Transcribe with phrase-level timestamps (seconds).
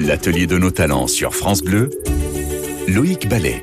[0.00, 1.88] L'atelier de nos talents sur France Bleu,
[2.86, 3.62] Loïc Ballet.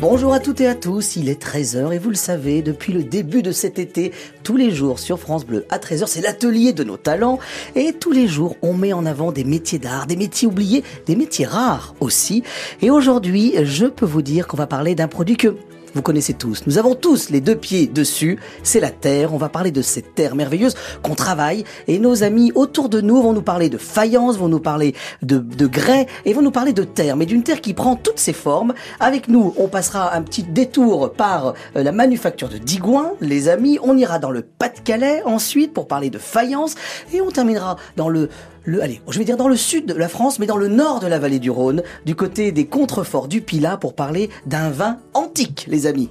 [0.00, 3.02] Bonjour à toutes et à tous, il est 13h et vous le savez, depuis le
[3.04, 4.12] début de cet été,
[4.42, 7.38] tous les jours sur France Bleu à 13h, c'est l'atelier de nos talents
[7.74, 11.16] et tous les jours on met en avant des métiers d'art, des métiers oubliés, des
[11.16, 12.42] métiers rares aussi.
[12.82, 15.56] Et aujourd'hui, je peux vous dire qu'on va parler d'un produit que
[15.94, 16.66] vous connaissez tous.
[16.66, 18.38] Nous avons tous les deux pieds dessus.
[18.62, 19.34] C'est la terre.
[19.34, 21.64] On va parler de cette terre merveilleuse qu'on travaille.
[21.86, 25.38] Et nos amis autour de nous vont nous parler de faïence, vont nous parler de,
[25.38, 27.16] de grès et vont nous parler de terre.
[27.16, 28.74] Mais d'une terre qui prend toutes ses formes.
[29.00, 33.78] Avec nous, on passera un petit détour par euh, la manufacture de Digoin, les amis.
[33.82, 36.74] On ira dans le Pas-de-Calais ensuite pour parler de faïence.
[37.12, 38.28] Et on terminera dans le
[38.64, 41.00] le, allez, je vais dire dans le sud de la France, mais dans le nord
[41.00, 44.98] de la vallée du Rhône, du côté des contreforts du Pilat, pour parler d'un vin
[45.14, 46.10] antique, les amis.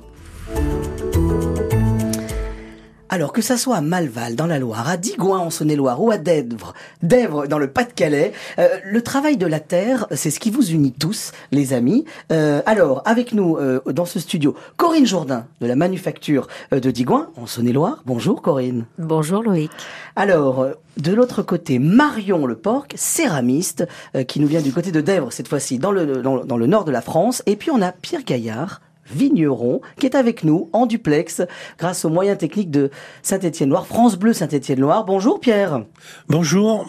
[3.13, 6.17] Alors que ça soit à Malval dans la Loire, à Digoin en Saône-et-Loire ou à
[6.17, 10.71] Dèvres, Dèvres dans le Pas-de-Calais, euh, le travail de la terre, c'est ce qui vous
[10.71, 12.05] unit tous, les amis.
[12.31, 17.27] Euh, alors, avec nous euh, dans ce studio, Corinne Jourdain de la manufacture de Digoin
[17.35, 18.01] en Saône-et-Loire.
[18.05, 18.85] Bonjour Corinne.
[18.97, 19.71] Bonjour Loïc.
[20.15, 20.65] Alors,
[20.95, 23.85] de l'autre côté, Marion Le Porc, céramiste,
[24.29, 26.85] qui nous vient du côté de Dèvres cette fois-ci, dans le, dans, dans le nord
[26.85, 27.43] de la France.
[27.45, 28.79] Et puis on a Pierre Gaillard,
[29.11, 31.41] vigneron, qui est avec nous en duplex
[31.77, 32.89] grâce aux moyens techniques de
[33.23, 35.05] Saint-Étienne-Loire, France Bleu Saint-Étienne-Loire.
[35.05, 35.83] Bonjour Pierre.
[36.29, 36.87] Bonjour.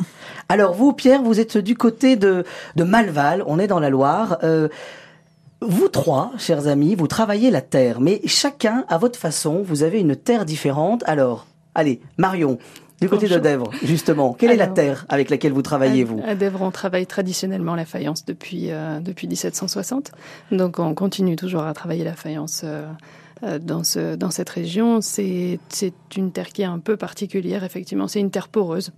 [0.48, 2.44] Alors vous, Pierre, vous êtes du côté de,
[2.76, 4.38] de Malval, on est dans la Loire.
[4.42, 4.68] Euh,
[5.60, 10.00] vous trois, chers amis, vous travaillez la terre, mais chacun à votre façon, vous avez
[10.00, 11.04] une terre différente.
[11.06, 12.58] Alors, allez, Marion,
[13.02, 16.20] du côté de Dèvres, justement, quelle est la terre avec laquelle vous travaillez, vous?
[16.26, 20.12] À Dèvres, on travaille traditionnellement la faïence depuis, euh, depuis 1760.
[20.50, 22.86] Donc, on continue toujours à travailler la faïence euh,
[23.42, 25.00] euh, dans, ce, dans cette région.
[25.00, 25.58] C'est
[26.16, 28.08] une terre qui est un peu particulière, effectivement.
[28.08, 28.92] C'est une terre poreuse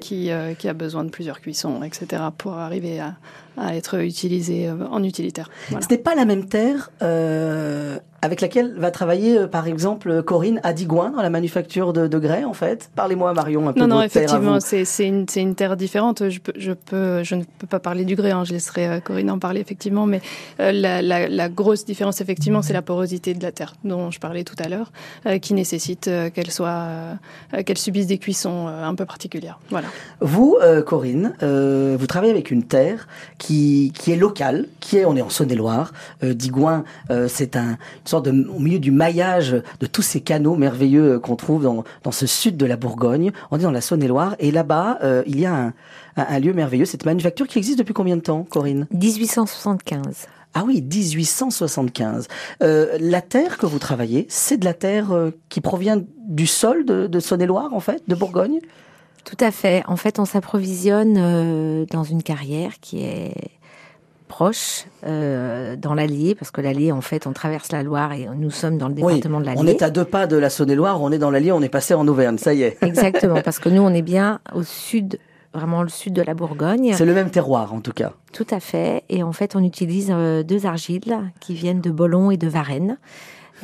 [0.00, 3.14] qui, qui a besoin de plusieurs cuissons, etc., pour arriver à,
[3.60, 5.50] à être utilisée en utilitaire.
[5.70, 6.90] Ce n'est pas la même terre
[8.20, 12.18] avec laquelle va travailler, euh, par exemple, Corinne à Digoin, dans la manufacture de, de
[12.18, 12.90] grès, en fait?
[12.96, 16.28] Parlez-moi, Marion, un peu non, Non, effectivement, c'est une, une, terre différente.
[16.28, 19.00] Je, peux, je, peux, je ne peux pas parler du grès, hein, je laisserai euh,
[19.00, 20.20] Corinne en parler, effectivement, mais
[20.58, 24.18] euh, la, la, la, grosse différence, effectivement, c'est la porosité de la terre, dont je
[24.18, 24.90] parlais tout à l'heure,
[25.26, 26.88] euh, qui nécessite euh, qu'elle soit,
[27.54, 29.60] euh, qu'elle subisse des cuissons un peu particulières.
[29.70, 29.88] Voilà.
[30.20, 30.56] Vous,
[30.86, 33.06] Corinne, vous travaillez avec une terre
[33.38, 35.92] qui, qui est locale, qui est, on est en Saône-et-Loire.
[36.22, 36.84] Digoin,
[37.28, 41.62] c'est un sorte de, au milieu du maillage de tous ces canaux merveilleux qu'on trouve
[41.62, 43.32] dans, dans ce sud de la Bourgogne.
[43.50, 45.66] On est dans la Saône-et-Loire et là-bas, euh, il y a un,
[46.16, 48.86] un, un, lieu merveilleux, cette manufacture qui existe depuis combien de temps, Corinne?
[48.92, 50.26] 1875.
[50.54, 52.28] Ah oui, 1875.
[52.62, 56.84] Euh, la terre que vous travaillez, c'est de la terre euh, qui provient du sol
[56.84, 58.60] de, de Saône-et-Loire, en fait, de Bourgogne?
[59.28, 59.82] Tout à fait.
[59.86, 63.34] En fait, on s'approvisionne euh, dans une carrière qui est
[64.26, 68.50] proche euh, dans l'Allier, parce que l'Allier, en fait, on traverse la Loire et nous
[68.50, 69.60] sommes dans le département oui, de l'Allier.
[69.62, 71.92] On est à deux pas de la Saône-et-Loire, on est dans l'Allier, on est passé
[71.92, 72.78] en Auvergne, ça y est.
[72.82, 75.18] Exactement, parce que nous, on est bien au sud,
[75.52, 76.94] vraiment le sud de la Bourgogne.
[76.94, 78.12] C'est le même terroir, en tout cas.
[78.32, 79.04] Tout à fait.
[79.10, 82.96] Et en fait, on utilise euh, deux argiles qui viennent de Bolon et de Varennes.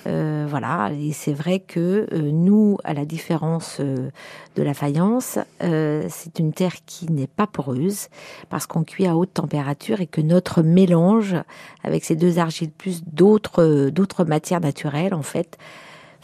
[0.06, 4.10] Euh, voilà, et c'est vrai que euh, nous, à la différence euh,
[4.56, 8.08] de la faïence, euh, c'est une terre qui n'est pas poreuse
[8.50, 11.36] parce qu'on cuit à haute température et que notre mélange
[11.84, 15.58] avec ces deux argiles plus d'autres d'autres matières naturelles, en fait,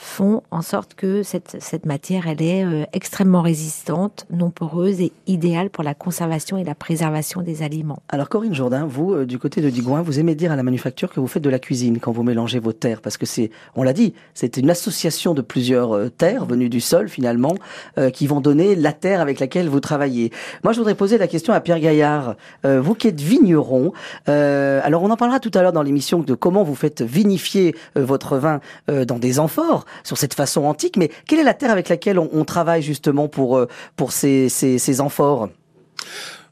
[0.01, 5.13] font en sorte que cette, cette matière, elle est euh, extrêmement résistante, non poreuse et
[5.27, 8.01] idéale pour la conservation et la préservation des aliments.
[8.09, 11.13] Alors Corinne Jourdain, vous, euh, du côté de Digoin, vous aimez dire à la manufacture
[11.13, 13.83] que vous faites de la cuisine quand vous mélangez vos terres, parce que c'est, on
[13.83, 17.55] l'a dit, c'est une association de plusieurs euh, terres venues du sol finalement,
[17.99, 20.33] euh, qui vont donner la terre avec laquelle vous travaillez.
[20.65, 23.93] Moi, je voudrais poser la question à Pierre Gaillard, euh, vous qui êtes vigneron,
[24.27, 28.39] alors on en parlera tout à l'heure dans l'émission de comment vous faites vinifier votre
[28.39, 30.97] vin dans des amphores, sur cette façon antique.
[30.97, 33.67] Mais quelle est la terre avec laquelle on, travaille justement pour,
[34.11, 35.49] ces, ces amphores?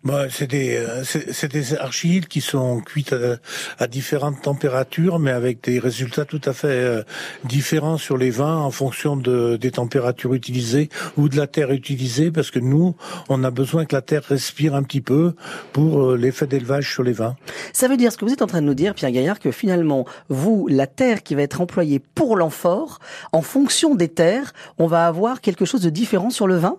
[0.09, 3.37] Bah, c'est des, c'est des argiles qui sont cuites à,
[3.79, 7.03] à, différentes températures, mais avec des résultats tout à fait euh,
[7.45, 10.89] différents sur les vins en fonction de, des températures utilisées
[11.19, 12.97] ou de la terre utilisée, parce que nous,
[13.29, 15.35] on a besoin que la terre respire un petit peu
[15.75, 17.37] pour euh, l'effet d'élevage sur les vins.
[17.75, 19.51] Ça veut dire ce que vous êtes en train de nous dire, Pierre Gaillard, que
[19.51, 22.99] finalement, vous, la terre qui va être employée pour l'amphore,
[23.33, 26.79] en fonction des terres, on va avoir quelque chose de différent sur le vin?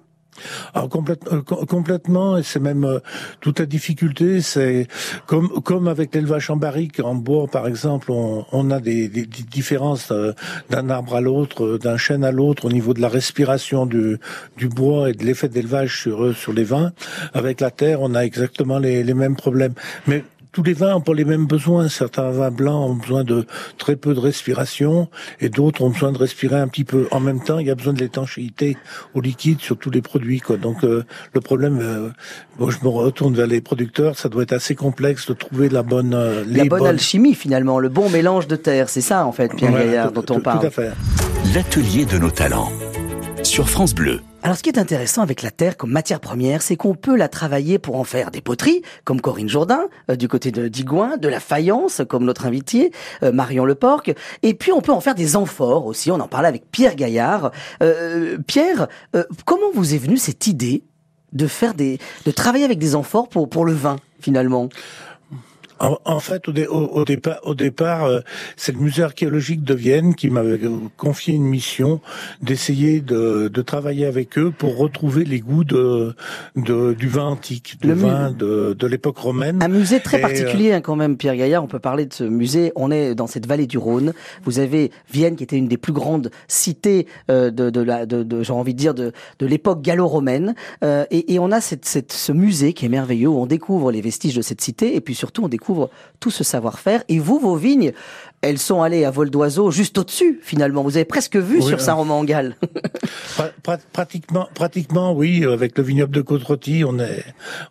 [0.73, 0.89] Alors
[1.31, 2.99] euh, complètement, et c'est même euh,
[3.41, 4.87] toute la difficulté, c'est
[5.25, 9.25] comme comme avec l'élevage en barrique en bois par exemple, on, on a des, des,
[9.25, 10.33] différences euh,
[10.69, 14.17] d'un arbre à l'autre, d'un chêne à l'autre au niveau de la respiration du,
[14.57, 16.91] du bois et de l'effet d'élevage sur sur les vins.
[17.33, 19.73] Avec la terre, on a exactement les, les mêmes problèmes.
[20.07, 21.89] Mais tous les vins ont pas les mêmes besoins.
[21.89, 23.45] Certains vins blancs ont besoin de
[23.77, 25.09] très peu de respiration
[25.39, 27.07] et d'autres ont besoin de respirer un petit peu.
[27.11, 28.77] En même temps, il y a besoin de l'étanchéité
[29.13, 30.39] au liquide sur tous les produits.
[30.39, 30.57] Quoi.
[30.57, 31.03] Donc euh,
[31.33, 32.09] le problème, euh,
[32.57, 35.83] bon, je me retourne vers les producteurs, ça doit être assez complexe de trouver la
[35.83, 36.13] bonne...
[36.13, 38.89] Euh, la bonne alchimie finalement, le bon mélange de terre.
[38.89, 40.61] C'est ça en fait, Pierre Gaillard, dont on parle.
[40.61, 40.91] Tout à fait.
[41.53, 42.71] L'atelier de nos talents
[43.43, 44.19] sur France Bleu.
[44.41, 47.27] Alors ce qui est intéressant avec la terre comme matière première, c'est qu'on peut la
[47.27, 51.27] travailler pour en faire des poteries, comme Corinne Jourdain, euh, du côté de Digoin, de
[51.27, 52.91] la faïence, comme notre invité,
[53.21, 56.47] euh, Marion Leporc, et puis on peut en faire des amphores aussi, on en parlait
[56.47, 57.51] avec Pierre Gaillard.
[57.83, 58.87] Euh, Pierre,
[59.43, 60.83] comment vous est venue cette idée
[61.33, 64.69] de faire des, de travailler avec des amphores pour, pour le vin, finalement?
[65.79, 68.19] En, fait, au, au, départ, au départ euh,
[68.55, 70.59] c'est le musée archéologique de Vienne qui m'avait
[70.97, 72.01] confié une mission
[72.41, 76.15] d'essayer de, de, travailler avec eux pour retrouver les goûts de,
[76.55, 79.61] de du vin antique, du vin de, de l'époque romaine.
[79.61, 81.63] Un musée très euh, particulier hein, quand même, Pierre Gaillard.
[81.63, 82.71] On peut parler de ce musée.
[82.75, 84.13] On est dans cette vallée du Rhône.
[84.43, 88.23] Vous avez Vienne qui était une des plus grandes cités euh, de, de, la, de,
[88.23, 90.55] de j'ai envie de dire de, de l'époque gallo-romaine.
[90.83, 94.01] et, et on a cette, cette, ce musée qui est merveilleux où on découvre les
[94.01, 95.68] vestiges de cette cité et puis surtout on découvre
[96.19, 97.03] tout ce savoir-faire.
[97.07, 97.93] Et vous, vos vignes,
[98.41, 100.83] elles sont allées à vol d'oiseau juste au-dessus, finalement.
[100.83, 102.55] Vous avez presque vu sur Saint-Romain-en-Galles.
[103.93, 105.45] pratiquement, pratiquement, oui.
[105.45, 107.23] Avec le vignoble de côte on est,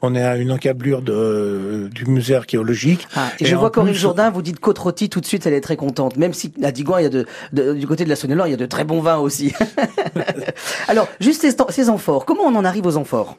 [0.03, 3.09] on est à une encablure de, du musée archéologique.
[3.15, 4.79] Ah, et, je vois Corinne Jourdain, vous dites côte
[5.11, 6.17] tout de suite, elle est très contente.
[6.17, 8.55] Même si à Digoin, il y a de, du côté de la Saône-et-Loire, il y
[8.55, 9.53] a de très bons vins aussi.
[10.89, 12.25] Alors, juste ces, ces amphores.
[12.25, 13.37] Comment on en arrive aux amphores?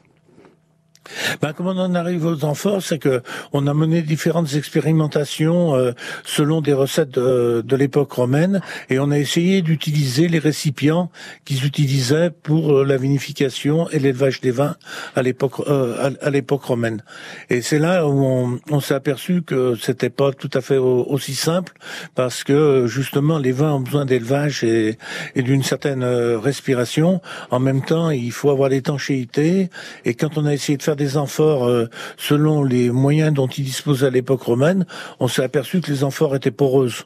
[1.42, 5.92] Ben, comment on en arrive aux amphores, c'est que on a mené différentes expérimentations euh,
[6.24, 8.60] selon des recettes de, de l'époque romaine,
[8.90, 11.10] et on a essayé d'utiliser les récipients
[11.44, 14.76] qu'ils utilisaient pour euh, la vinification et l'élevage des vins
[15.16, 17.02] à l'époque euh, à, l'époque romaine.
[17.48, 21.72] Et c'est là où on, s'est aperçu que c'était pas tout à fait aussi simple,
[22.14, 24.98] parce que justement les vins ont besoin d'élevage et,
[25.34, 27.20] et d'une certaine respiration.
[27.50, 29.70] En même temps, il faut avoir l'étanchéité,
[30.04, 33.64] et quand on a essayé de faire des amphores euh, selon les moyens dont ils
[33.64, 34.86] disposaient à l'époque romaine,
[35.18, 37.04] on s'est aperçu que les amphores étaient poreuses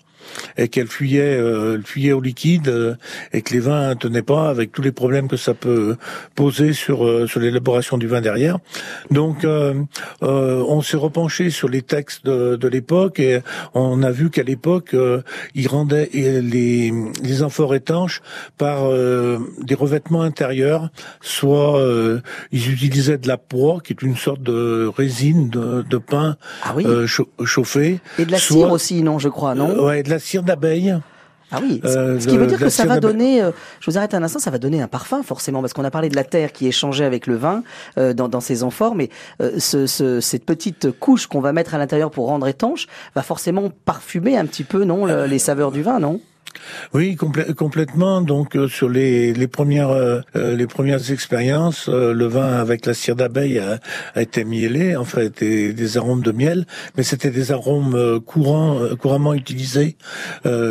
[0.57, 2.95] et qu'elle fuyait, euh, fuyait au liquide euh,
[3.33, 5.97] et que les vins tenaient pas avec tous les problèmes que ça peut
[6.35, 8.59] poser sur euh, sur l'élaboration du vin derrière.
[9.11, 9.47] Donc
[10.21, 13.41] on s'est repenché sur les textes de, de l'époque et
[13.75, 14.95] on a vu qu'à l'époque
[15.55, 16.93] ils rendaient les
[17.23, 18.23] les amphores étanches
[18.59, 21.81] par des revêtements intérieurs, soit
[22.53, 26.75] ils utilisaient de la poix qui est une sorte de résine de, de pain ah
[26.77, 26.85] oui.
[27.45, 29.85] chauffé et de la cire aussi non je crois non?
[29.85, 30.97] Ouais, de la cire d'abeille.
[31.53, 34.15] Ah oui, euh, ce qui veut dire que ça va donner, euh, je vous arrête
[34.15, 36.53] un instant, ça va donner un parfum forcément, parce qu'on a parlé de la terre
[36.53, 37.63] qui est changée avec le vin
[37.99, 39.11] euh, dans, dans ces amphores, mais
[39.59, 43.71] ce, ce, cette petite couche qu'on va mettre à l'intérieur pour rendre étanche va forcément
[43.85, 46.21] parfumer un petit peu, non, les saveurs du vin, non?
[46.93, 48.21] Oui, complètement.
[48.21, 52.95] Donc euh, sur les, les premières euh, euh, les premières expériences, le vin avec la
[52.95, 53.79] cire d'abeille a,
[54.21, 56.67] été mielé, en fait, des, des arômes de miel,
[56.97, 59.97] mais c'était des arômes courants, couramment utilisés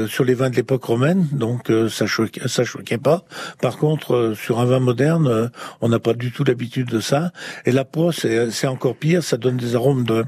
[0.08, 3.24] sur les vins de l'époque romaine, donc ça choquait, ça choquait pas.
[3.62, 5.52] Par contre, sur un vin moderne,
[5.82, 7.32] on n'a pas du tout l'habitude de ça.
[7.66, 10.26] Et la peau, c'est encore pire, ça donne des arômes de,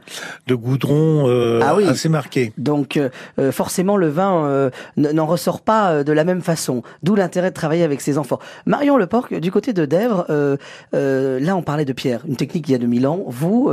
[0.48, 2.54] de goudron ah assez marqués.
[2.58, 3.00] Donc
[3.52, 6.82] forcément, le vin n'en ressort sort pas euh, de la même façon.
[7.04, 8.40] D'où l'intérêt de travailler avec ses enfants.
[8.66, 10.58] Marion Leporc, du côté de Dèvres, euh,
[10.94, 13.24] euh, là on parlait de pierre, une technique il y a 2000 ans.
[13.28, 13.72] Vous,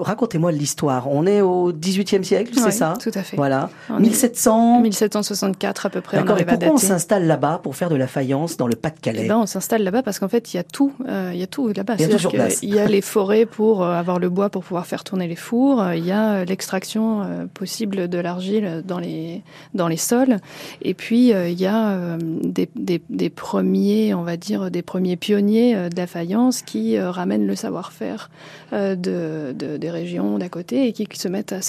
[0.00, 1.10] racontez-moi l'histoire.
[1.10, 3.36] On est au 18e siècle, c'est ça Tout à fait.
[3.36, 3.70] Voilà.
[3.98, 6.18] 1700 1764 à peu près.
[6.18, 6.38] D'accord.
[6.38, 9.38] Et pourquoi on s'installe là-bas pour faire de la faïence dans le Pas-de-Calais eh ben,
[9.38, 11.94] On s'installe là-bas parce qu'en fait il y a tout, il y a tout là-bas.
[11.98, 15.04] Il y a Il y a les forêts pour avoir le bois pour pouvoir faire
[15.04, 15.82] tourner les fours.
[15.94, 19.42] Il y a l'extraction possible de l'argile dans les
[19.74, 20.36] dans les sols.
[20.82, 24.82] Et puis euh, il y a euh, des, des, des, premiers, on va dire, des
[24.82, 28.30] premiers pionniers euh, de la faïence qui ramènent le savoir-faire
[28.72, 31.60] de, de, des régions d'à côté et qui se mettent à,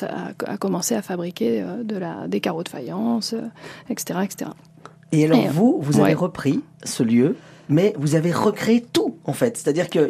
[0.46, 3.36] à, commencer à fabriquer de la, des carreaux de faïence,
[3.90, 4.52] etc., etc.
[5.12, 7.36] Et alors vous, vous avez repris ce lieu
[7.70, 9.58] mais vous avez recréé tout en fait.
[9.58, 10.10] C'est-à-dire que,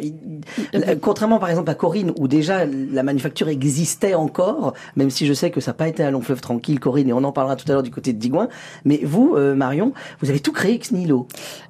[1.00, 5.50] contrairement par exemple à Corinne, où déjà la manufacture existait encore, même si je sais
[5.50, 7.70] que ça n'a pas été un long fleuve tranquille, Corinne, et on en parlera tout
[7.70, 8.48] à l'heure du côté de Digoin,
[8.84, 11.28] mais vous, euh, Marion, vous avez tout créé ex nihilo.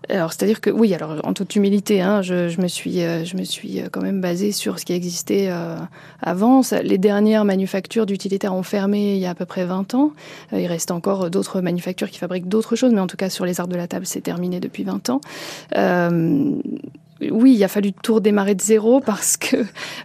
[0.09, 3.37] Alors, c'est-à-dire que oui, alors en toute humilité, hein, je, je, me suis, euh, je
[3.37, 5.77] me suis quand même basée sur ce qui existait euh,
[6.23, 6.63] avant.
[6.83, 10.13] les dernières manufactures d'utilitaires ont fermé il y a à peu près 20 ans.
[10.53, 13.61] il reste encore d'autres manufactures qui fabriquent d'autres choses, mais en tout cas sur les
[13.61, 15.21] arts de la table, c'est terminé depuis 20 ans.
[15.81, 16.61] Euh,
[17.31, 19.65] oui, il a fallu tout redémarrer de zéro parce que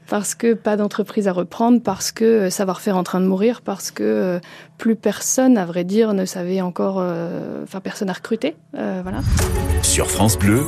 [0.09, 4.03] parce que pas d'entreprise à reprendre, parce que savoir-faire en train de mourir, parce que
[4.03, 4.39] euh,
[4.77, 9.19] plus personne, à vrai dire, ne savait encore, euh, enfin personne à recruter, euh, voilà.
[9.81, 10.63] Sur France Bleu,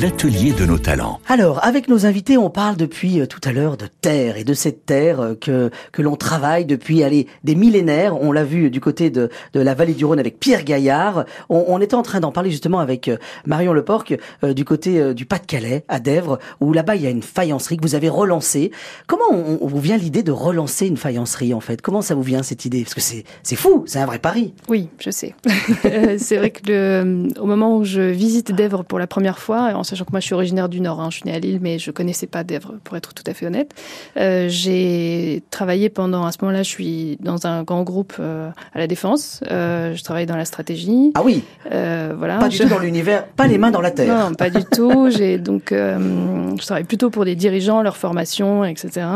[0.00, 1.18] l'atelier de nos talents.
[1.28, 4.54] Alors, avec nos invités, on parle depuis euh, tout à l'heure de terre et de
[4.54, 8.20] cette terre que que l'on travaille depuis allez des millénaires.
[8.20, 11.24] On l'a vu du côté de de la vallée du Rhône avec Pierre Gaillard.
[11.48, 13.10] On, on était en train d'en parler justement avec
[13.46, 17.76] Marion Leporc du côté du Pas-de-Calais à Dèvres, où là-bas il y a une faïencerie
[17.76, 18.70] que vous avez relancée.
[19.06, 21.80] Comment on, on vous vient l'idée de relancer une faïencerie en fait?
[21.82, 22.82] Comment ça vous vient cette idée?
[22.82, 24.54] Parce que c'est fou, c'est un vrai pari.
[24.68, 25.34] Oui, je sais.
[25.84, 29.74] Euh, c'est vrai que le, au moment où je visite Dèvres pour la première fois,
[29.74, 31.58] en sachant que moi je suis originaire du Nord, hein, je suis née à Lille,
[31.60, 33.74] mais je connaissais pas Dèvres pour être tout à fait honnête.
[34.16, 38.78] Euh, j'ai travaillé pendant, à ce moment-là, je suis dans un grand groupe euh, à
[38.78, 39.40] la Défense.
[39.50, 41.12] Euh, je travaille dans la stratégie.
[41.14, 41.42] Ah oui.
[41.64, 42.38] Voilà.
[42.38, 44.30] Pas du tout dans l'univers, pas les mains dans la terre.
[44.30, 45.10] Non, pas du tout.
[45.10, 49.06] J'ai donc, je travaille plutôt pour des dirigeants, leur formation, etc.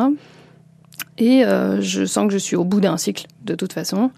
[1.18, 4.11] Et euh, je sens que je suis au bout d'un cycle de toute façon.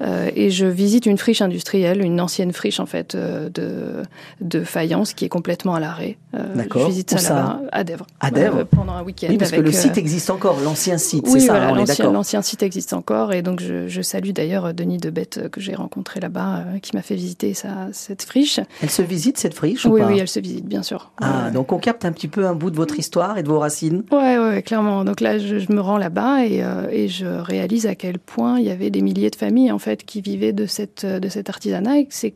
[0.00, 4.02] Euh, et je visite une friche industrielle, une ancienne friche en fait euh, de,
[4.40, 6.16] de faïence qui est complètement à l'arrêt.
[6.54, 6.82] D'accord.
[6.82, 8.06] Je visite ça, là-bas, à Dèvres.
[8.20, 8.64] À Dèvres.
[8.64, 9.28] pendant un week-end.
[9.30, 11.84] Oui, parce que le site existe encore, l'ancien site, oui, c'est ça, voilà, on est
[11.86, 12.12] d'accord.
[12.12, 13.32] L'ancien site existe encore.
[13.32, 17.14] Et donc je, je salue d'ailleurs Denis Debette que j'ai rencontré là-bas, qui m'a fait
[17.14, 18.60] visiter sa, cette friche.
[18.82, 21.10] Elle se visite cette friche Oui, pas oui, elle se visite, bien sûr.
[21.20, 23.58] Ah, donc on capte un petit peu un bout de votre histoire et de vos
[23.58, 25.04] racines Ouais, ouais, clairement.
[25.04, 26.62] Donc là, je, je me rends là-bas et,
[26.92, 30.04] et je réalise à quel point il y avait des milliers de familles en fait
[30.04, 32.34] qui vivaient de cette de cet artisanat et que c'est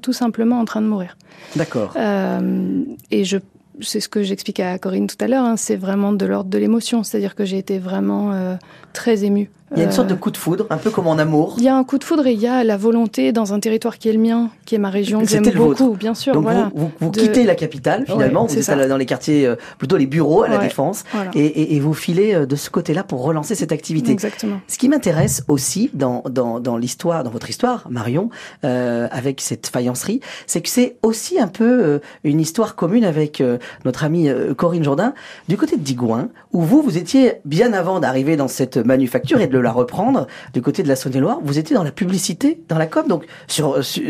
[0.00, 1.16] tout simplement en train de mourir.
[1.54, 1.92] D'accord.
[1.96, 3.38] Euh, et je
[3.80, 6.56] c'est ce que j'expliquais à Corinne tout à l'heure, hein, c'est vraiment de l'ordre de
[6.56, 8.56] l'émotion, c'est-à-dire que j'ai été vraiment euh,
[8.94, 11.18] très émue il y a une sorte de coup de foudre, un peu comme en
[11.18, 11.56] amour.
[11.58, 13.60] Il y a un coup de foudre et il y a la volonté dans un
[13.60, 16.34] territoire qui est le mien, qui est ma région, que j'aime beaucoup, bien sûr.
[16.34, 17.20] Donc voilà, vous, vous, vous de...
[17.20, 18.88] quittez la capitale finalement, ouais, vous êtes ça.
[18.88, 21.30] dans les quartiers, euh, plutôt les bureaux à la Défense, voilà.
[21.34, 24.12] et, et, et, vous filez euh, de ce côté-là pour relancer cette activité.
[24.12, 24.60] Exactement.
[24.68, 28.30] Ce qui m'intéresse aussi dans, dans, dans l'histoire, dans votre histoire, Marion,
[28.64, 33.40] euh, avec cette faïencerie, c'est que c'est aussi un peu euh, une histoire commune avec
[33.40, 35.14] euh, notre amie Corinne Jourdain,
[35.48, 39.46] du côté de Digoin, où vous, vous étiez bien avant d'arriver dans cette manufacture et
[39.46, 42.86] de la reprendre, du côté de la Saône-et-Loire, vous étiez dans la publicité, dans la
[42.86, 44.02] com, donc sur, sur,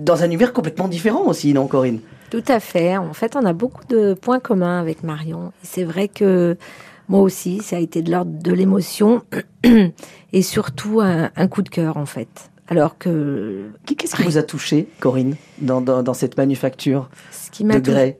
[0.00, 2.00] dans un univers complètement différent aussi, non, Corinne?
[2.30, 2.96] Tout à fait.
[2.96, 5.52] En fait, on a beaucoup de points communs avec Marion.
[5.62, 6.56] C'est vrai que
[7.08, 9.22] moi aussi, ça a été de l'ordre de l'émotion
[10.32, 12.50] et surtout un, un, coup de cœur, en fait.
[12.68, 13.66] Alors que.
[13.86, 18.16] Qu'est-ce qui vous a touché, Corinne, dans, dans, dans cette manufacture Ce qui m'a touché,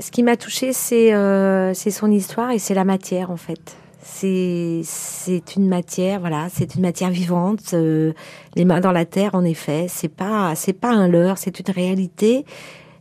[0.00, 5.56] ce qui m'a touché, c'est euh, son histoire et c'est la matière, en fait c'est
[5.56, 8.12] une matière voilà c'est une matière vivante euh,
[8.56, 9.86] les mains dans la terre en effet.
[9.88, 12.44] C'est pas c'est pas un leurre c'est une réalité.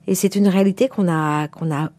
[0.07, 1.89] Et c'est une réalité qu'on a qu'on a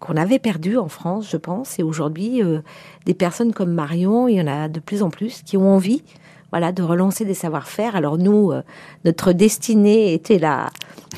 [0.00, 1.78] qu'on avait perdu en France je pense.
[1.78, 2.60] Et aujourd'hui euh,
[3.06, 6.02] des personnes comme Marion il y en a de plus en plus qui ont envie
[6.50, 7.94] voilà de relancer des savoir-faire.
[7.94, 8.62] Alors nous euh,
[9.04, 10.70] notre destinée était la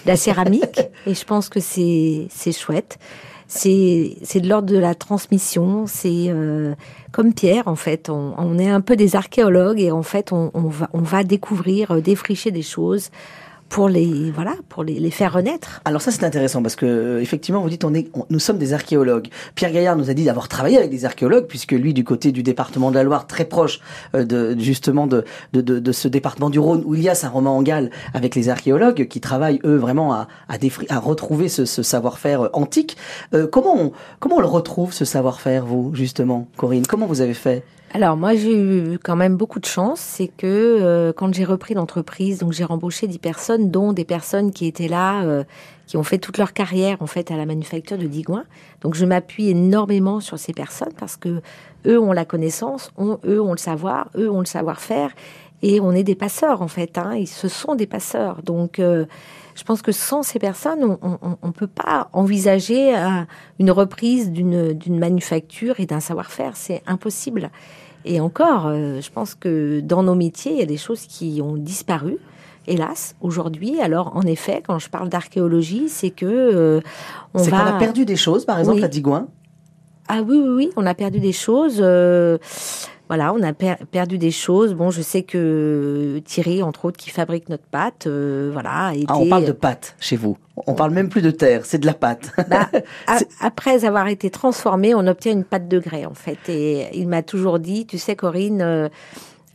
[0.05, 0.81] la céramique.
[1.07, 2.99] Et je pense que c'est c'est chouette
[3.53, 5.85] c'est de l'ordre de la transmission.
[5.87, 6.75] C'est euh,
[7.11, 8.09] comme Pierre en fait.
[8.09, 11.91] On, est un peu des archéologues et en fait on, on va on va découvrir,
[11.91, 13.11] euh, défricher des choses
[13.71, 15.81] pour les voilà pour les, les faire renaître.
[15.87, 18.59] Alors ça c'est intéressant parce que euh, effectivement vous dites on est on, nous sommes
[18.59, 19.29] des archéologues.
[19.55, 22.43] Pierre Gaillard nous a dit d'avoir travaillé avec des archéologues puisque lui du côté du
[22.43, 23.81] département de la Loire très proche
[24.15, 25.25] euh, de justement de,
[25.55, 28.49] de, de, ce département du Rhône où il y a Saint-Romain en Galles avec les
[28.49, 30.57] archéologues qui travaillent eux vraiment à à,
[30.89, 32.97] à retrouver ce, ce savoir-faire antique.
[33.35, 36.87] Euh, comment on, comment on le retrouve ce savoir-faire vous justement Corinne?
[36.87, 37.63] Comment vous avez fait?
[37.93, 41.75] Alors moi j'ai eu quand même beaucoup de chance, c'est que euh, quand j'ai repris
[41.75, 45.43] l'entreprise, donc j'ai rembauché 10 personnes, dont des personnes qui étaient là, euh,
[45.89, 48.45] qui ont fait toute leur carrière en fait à la manufacture de Digoin.
[48.83, 51.43] Donc je m'appuie énormément sur ces personnes parce que
[51.85, 55.11] eux ont la connaissance, ont, eux ont le savoir, eux ont le savoir-faire,
[55.63, 56.97] et on est des passeurs en fait.
[56.97, 58.43] Hein, ils ce sont des passeurs.
[58.43, 59.07] Donc euh,
[59.55, 63.23] je pense que sans ces personnes, on ne peut pas envisager euh,
[63.59, 66.57] une reprise d'une manufacture et d'un savoir-faire.
[66.57, 67.51] C'est impossible.
[68.05, 71.41] Et encore, euh, je pense que dans nos métiers, il y a des choses qui
[71.43, 72.19] ont disparu.
[72.67, 73.81] hélas, aujourd'hui.
[73.81, 76.81] Alors, en effet, quand je parle d'archéologie, c'est que euh,
[77.35, 77.51] on va.
[77.51, 79.29] qu'on a perdu des choses, par exemple, à Digoin.
[80.09, 81.79] Ah oui, oui, oui, on a perdu des choses.
[81.81, 82.39] Euh,
[83.11, 84.73] voilà, on a perdu des choses.
[84.73, 88.93] Bon, je sais que Thierry, entre autres, qui fabrique notre pâte, euh, voilà.
[89.09, 90.39] Ah, on parle de pâte chez vous.
[90.67, 92.31] On parle même plus de terre, c'est de la pâte.
[92.49, 92.69] Bah,
[93.41, 96.39] après avoir été transformé, on obtient une pâte de grès, en fait.
[96.49, 98.91] Et il m'a toujours dit, tu sais, Corinne,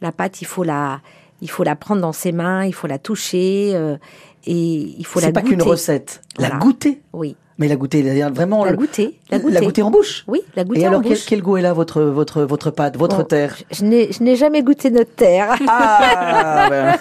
[0.01, 0.99] la pâte, il faut la,
[1.41, 3.97] il faut la prendre dans ses mains, il faut la toucher euh,
[4.45, 5.27] et il faut la.
[5.27, 6.21] C'est pas qu'une recette.
[6.37, 7.35] La goûter Oui.
[7.57, 8.01] Mais la goûter,
[8.33, 10.25] vraiment la goûter, la goûter, la goûter en bouche.
[10.27, 13.23] Oui, la goûter Et alors, quel, quel, goût est là votre votre votre pâte, votre
[13.23, 15.55] terre Je n'ai je n'ai jamais goûté notre terre.
[15.67, 16.67] Ah,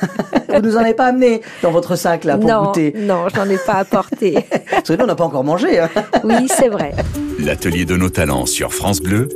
[0.48, 3.36] ben, vous nous en avez pas amené dans votre sac là pour goûter Non, je
[3.36, 4.46] n'en ai pas apporté.
[4.70, 5.80] Parce que nous on n'a pas encore mangé.
[5.80, 5.90] Hein.
[6.22, 6.92] Oui, c'est vrai.
[7.40, 9.28] L'atelier de nos talents sur France Bleu.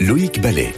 [0.00, 0.74] Loïc Ballet.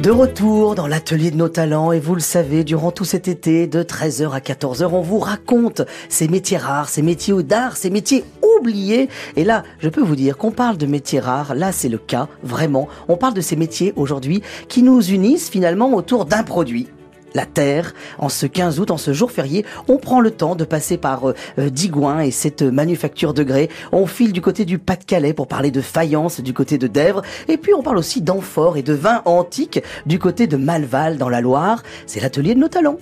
[0.00, 3.66] De retour dans l'atelier de nos talents et vous le savez, durant tout cet été,
[3.66, 8.24] de 13h à 14h, on vous raconte ces métiers rares, ces métiers d'art, ces métiers
[8.60, 9.08] oubliés.
[9.36, 12.28] Et là, je peux vous dire qu'on parle de métiers rares, là c'est le cas,
[12.42, 12.88] vraiment.
[13.08, 16.88] On parle de ces métiers aujourd'hui qui nous unissent finalement autour d'un produit
[17.34, 17.94] la Terre.
[18.18, 21.28] En ce 15 août, en ce jour férié, on prend le temps de passer par
[21.28, 21.34] euh,
[21.70, 23.68] Digoin et cette manufacture de grès.
[23.92, 27.22] On file du côté du Pas-de-Calais pour parler de faïence du côté de Dèvres.
[27.48, 31.28] Et puis on parle aussi d'amphores et de vins antiques du côté de Malval dans
[31.28, 31.82] la Loire.
[32.06, 32.98] C'est l'atelier de nos talents.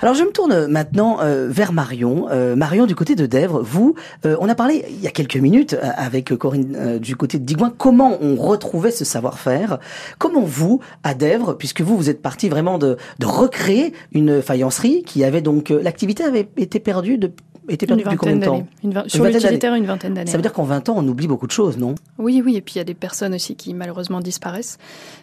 [0.00, 2.26] Alors je me tourne maintenant euh, vers Marion.
[2.30, 3.94] Euh, Marion du côté de Dèvres, vous,
[4.26, 7.72] euh, on a parlé il y a quelques minutes avec Corinne du côté de Digoin,
[7.76, 9.78] comment on retrouvait ce savoir-faire?
[10.18, 15.02] Comment vous, à Dèvres, puisque vous, vous êtes parti vraiment de, de recréer une faïencerie
[15.02, 15.70] qui avait donc...
[15.70, 17.32] L'activité avait été perdue de,
[17.68, 18.66] était perdue depuis combien de temps?
[19.06, 20.30] Sur l'utilitaire, une vingtaine d'années.
[20.30, 21.94] Ça veut dire qu'en 20 ans, on oublie beaucoup de choses, non?
[22.18, 24.78] Oui, oui, et puis il y a des personnes aussi qui malheureusement disparaissent.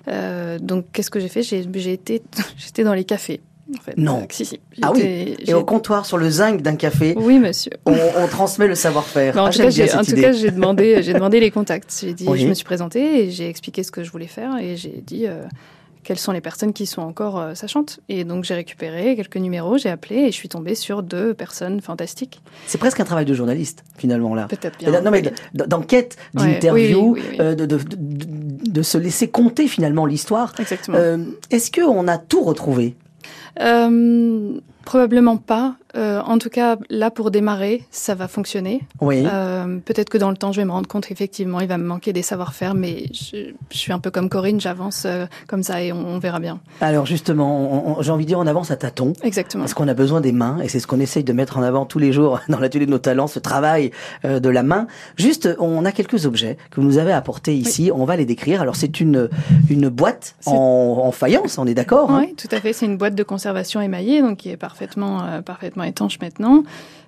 [0.07, 1.43] donc qu'est-ce que j'ai fait?
[1.43, 2.23] J'ai été,
[2.57, 3.41] j'étais dans les cafés
[3.97, 4.21] non.
[4.21, 4.59] Euh, si, si.
[4.81, 5.35] Ah oui.
[5.45, 7.15] Et au comptoir, sur le zinc d'un café.
[7.17, 7.71] Oui, monsieur.
[7.85, 9.37] On, transmet le savoir-faire.
[9.37, 11.99] en, ah, tout cas, j'ai demandé, j'ai demandé les contacts.
[12.01, 14.75] J'ai dit, je me suis présentée et j'ai expliqué ce que je voulais faire et
[14.75, 15.27] j'ai dit.
[15.27, 15.43] Euh,
[16.03, 18.01] quelles sont les personnes qui sont encore euh, sachantes.
[18.09, 21.79] Et donc j'ai récupéré quelques numéros, j'ai appelé et je suis tombée sur deux personnes
[21.79, 22.41] fantastiques.
[22.67, 24.47] C'est presque un travail de journaliste finalement là.
[24.49, 24.99] Peut-être bien.
[24.99, 30.53] Non mais d'enquête, d'interview, de, de, de, se laisser compter finalement l'histoire.
[30.59, 30.97] Exactement.
[31.49, 32.97] Est-ce qu'on a tout retrouvé?
[32.97, 33.02] euh,
[34.85, 35.75] probablement pas.
[35.95, 38.81] Euh, en tout cas, là, pour démarrer, ça va fonctionner.
[39.01, 39.23] Oui.
[39.25, 41.85] Euh, Peut-être que dans le temps, je vais me rendre compte qu'effectivement, il va me
[41.85, 45.81] manquer des savoir-faire, mais je, je, suis un peu comme Corinne, j'avance euh, comme ça
[45.83, 46.59] et on, on, verra bien.
[46.81, 49.13] Alors justement, j'ai envie de dire, on avance à tâtons.
[49.23, 49.63] Exactement.
[49.63, 51.85] Parce qu'on a besoin des mains, et c'est ce qu'on essaye de mettre en avant
[51.85, 53.91] tous les jours dans l'atelier de nos talents, ce travail
[54.25, 54.87] euh, de la main.
[55.17, 58.61] Juste, on a quelques objets que vous nous avez apportés ici, on va les décrire.
[58.61, 59.29] Alors c'est une,
[59.69, 62.25] une boîte en, en, faïence, on est d'accord hein?
[62.25, 65.41] Oui, tout à fait, c'est une boîte de conservation émaillée, donc qui est parfaitement, euh,
[65.83, 66.63] parfaitement étanche maintenant.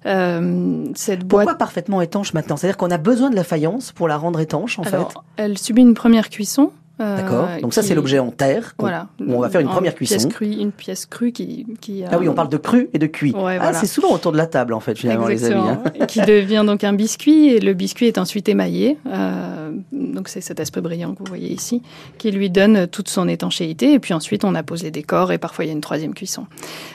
[0.06, 1.46] Euh, cette boîte...
[1.46, 2.58] Pourquoi parfaitement étanche maintenant?
[2.58, 5.18] C'est-à-dire qu'on a besoin de la faïence pour la rendre étanche, en Alors, fait?
[5.38, 6.72] Elle subit une première cuisson.
[7.02, 7.50] Euh, D'accord.
[7.62, 8.74] Donc ça, c'est l'objet en terre.
[8.80, 9.08] Voilà.
[9.20, 10.16] on va faire une première cuisson.
[10.16, 13.08] Pièce crue, une pièce crue qui, qui Ah oui, on parle de cru et de
[13.08, 13.34] cuit.
[13.34, 15.68] Ouais, ah, c'est souvent autour de la table, en fait, finalement, les amis.
[15.68, 16.06] Hein.
[16.08, 18.98] qui devient donc un biscuit, et le biscuit est ensuite émaillé.
[19.08, 21.82] Euh, donc c'est cet aspect brillant que vous voyez ici,
[22.18, 23.94] qui lui donne toute son étanchéité.
[23.94, 26.46] Et puis ensuite, on appose les décors, et parfois il y a une troisième cuisson.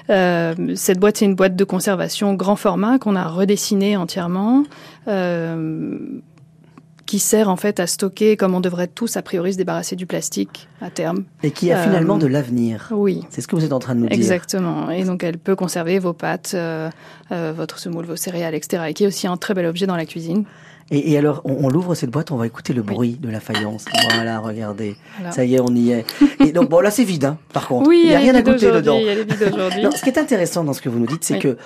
[0.09, 4.65] Euh, cette boîte, c'est une boîte de conservation grand format qu'on a redessinée entièrement.
[5.09, 5.99] Euh,
[7.11, 10.07] qui sert en fait à stocker, comme on devrait tous a priori se débarrasser du
[10.07, 11.25] plastique à terme.
[11.43, 12.87] Et qui a finalement de l'avenir.
[12.93, 13.25] Oui.
[13.31, 14.17] C'est ce que vous êtes en train de nous dire.
[14.17, 14.93] Exactement.
[14.93, 16.89] Et donc elle peut conserver vos pâtes, euh,
[17.33, 18.85] euh, votre semoule, vos céréales, etc.
[18.87, 20.45] Et qui est aussi un très bel objet dans la cuisine.
[20.93, 23.41] Et, et alors, on, on l'ouvre cette boîte, on va écouter le bruit de la
[23.41, 23.87] faïence.
[24.15, 24.95] Voilà, regardez.
[25.33, 26.05] Ça y est, on y est.
[26.39, 27.89] Et donc, bon, là, c'est vide, hein, par contre.
[27.89, 28.99] Oui, il n'y a rien à goûter dedans.
[29.01, 29.83] Il y a les vides aujourd'hui.
[29.97, 31.41] ce qui est intéressant dans ce que vous nous dites, c'est oui.
[31.41, 31.59] que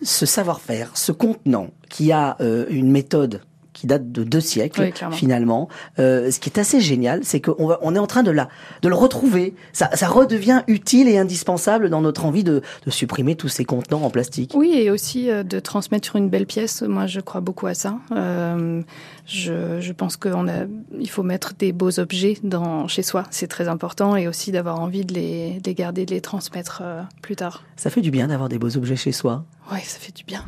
[0.00, 3.42] ce savoir-faire, ce contenant qui a euh, une méthode
[3.76, 5.68] qui date de deux siècles oui, finalement.
[5.98, 8.48] Euh, ce qui est assez génial, c'est qu'on on est en train de la
[8.82, 9.54] de le retrouver.
[9.72, 14.02] Ça, ça redevient utile et indispensable dans notre envie de, de supprimer tous ces contenants
[14.02, 14.52] en plastique.
[14.54, 16.82] Oui, et aussi euh, de transmettre une belle pièce.
[16.82, 17.98] Moi, je crois beaucoup à ça.
[18.12, 18.80] Euh,
[19.26, 20.64] je, je pense qu'on a,
[20.98, 23.24] il faut mettre des beaux objets dans chez soi.
[23.30, 26.80] C'est très important et aussi d'avoir envie de les, de les garder, de les transmettre
[26.84, 27.64] euh, plus tard.
[27.76, 29.44] Ça fait du bien d'avoir des beaux objets chez soi.
[29.72, 30.44] Oui, ça fait du bien.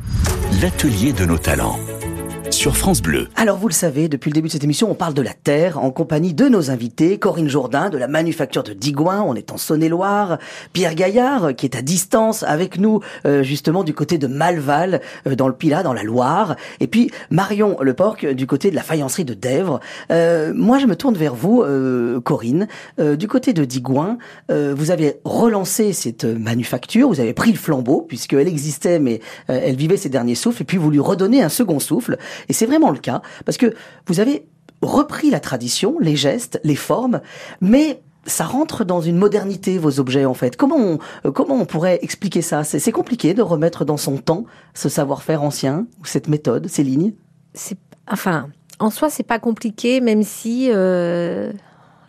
[0.62, 1.78] L'atelier de nos talents
[2.50, 3.28] sur France Bleu.
[3.36, 5.78] Alors vous le savez, depuis le début de cette émission, on parle de la terre
[5.78, 9.58] en compagnie de nos invités, Corinne Jourdain de la manufacture de Digoin, on est en
[9.58, 10.38] Saône-et-Loire,
[10.72, 15.34] Pierre Gaillard qui est à distance avec nous euh, justement du côté de Malval euh,
[15.34, 19.24] dans le Pilat, dans la Loire, et puis Marion Leporc du côté de la faïencerie
[19.24, 19.80] de Dèvres.
[20.10, 21.64] Euh, moi je me tourne vers vous,
[22.24, 28.02] Corinne, du côté de Digoin, vous avez relancé cette manufacture, vous avez pris le flambeau
[28.02, 31.78] puisqu'elle existait mais elle vivait ses derniers souffles, et puis vous lui redonnez un second
[31.78, 32.18] souffle.
[32.48, 33.74] Et c'est vraiment le cas, parce que
[34.06, 34.46] vous avez
[34.82, 37.20] repris la tradition, les gestes, les formes,
[37.60, 40.56] mais ça rentre dans une modernité, vos objets, en fait.
[40.56, 42.62] Comment on, euh, comment on pourrait expliquer ça?
[42.62, 47.14] C'est compliqué de remettre dans son temps ce savoir-faire ancien, cette méthode, ces lignes?
[47.54, 47.78] C'est,
[48.10, 48.48] Enfin,
[48.78, 51.52] en soi, c'est pas compliqué, même si, euh,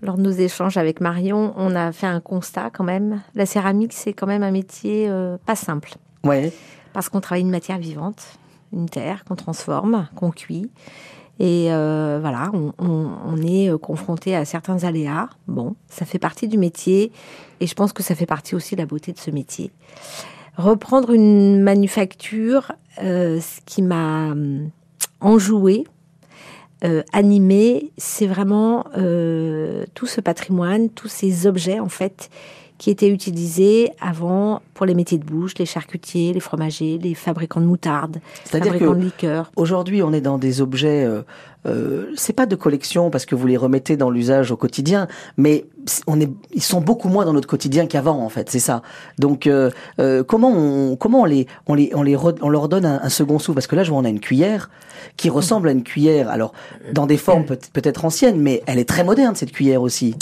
[0.02, 3.22] lors de nos échanges avec Marion, on a fait un constat quand même.
[3.36, 5.96] La céramique, c'est quand même un métier euh, pas simple.
[6.24, 6.54] Ouais.
[6.94, 8.40] Parce qu'on travaille une matière vivante
[8.74, 10.70] une terre qu'on transforme, qu'on cuit.
[11.40, 15.30] Et euh, voilà, on, est confronté à certains aléas.
[15.48, 17.14] Bon, ça fait partie du métier
[17.62, 19.72] et je pense que ça fait partie aussi de la beauté de ce métier.
[20.58, 24.34] Reprendre une manufacture, euh, ce qui m'a
[26.84, 28.86] euh, animé, c'est vraiment
[29.94, 32.30] tout ce patrimoine, tous ces objets en fait
[32.80, 37.60] qui étaient utilisés avant pour les métiers de bouche, les charcutiers, les fromagers, les fabricants
[37.60, 38.22] de moutarde,
[38.54, 39.52] les fabricants de liqueurs.
[39.58, 41.04] Aujourd'hui, on est dans des objets.
[41.04, 41.22] Euh,
[41.66, 45.66] euh, c'est pas de collection parce que vous les remettez dans l'usage au quotidien, mais
[46.08, 48.82] on est, ils sont beaucoup moins dans notre quotidien qu'avant en fait, c'est ça.
[49.18, 52.86] Donc euh, euh comment on comment on les on les on les on leur donne
[52.86, 54.70] un, second souffle parce que là je vois on a une cuillère
[55.18, 56.54] qui ressemble à une cuillère alors
[56.94, 60.16] dans des formes peut-être anciennes, mais elle est très moderne cette cuillère aussi.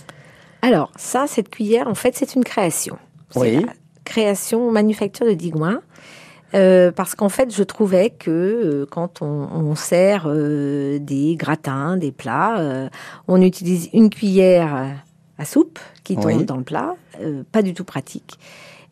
[0.62, 2.98] Alors, ça, cette cuillère, en fait, c'est une création.
[3.36, 3.65] Oui.
[4.06, 5.82] création manufacture de Digouin.
[6.54, 12.12] Euh, parce qu'en fait, je trouvais que euh, quand on, sert euh, des gratins, des
[12.12, 12.89] plats,
[13.28, 14.96] on utilise une cuillère
[15.38, 16.96] à soupe qui tombe dans le plat,
[17.52, 18.39] pas du tout pratique.